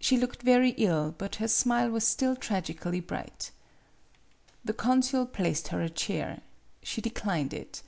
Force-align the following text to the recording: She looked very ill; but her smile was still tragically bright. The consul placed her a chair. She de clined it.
She 0.00 0.16
looked 0.16 0.42
very 0.42 0.70
ill; 0.70 1.14
but 1.16 1.36
her 1.36 1.46
smile 1.46 1.88
was 1.90 2.04
still 2.04 2.34
tragically 2.34 2.98
bright. 2.98 3.52
The 4.64 4.72
consul 4.72 5.24
placed 5.24 5.68
her 5.68 5.80
a 5.80 5.88
chair. 5.88 6.40
She 6.82 7.00
de 7.00 7.10
clined 7.10 7.52
it. 7.52 7.80